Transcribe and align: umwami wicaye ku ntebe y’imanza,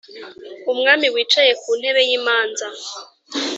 umwami 0.71 1.07
wicaye 1.13 1.51
ku 1.61 1.69
ntebe 1.79 2.01
y’imanza, 2.09 2.67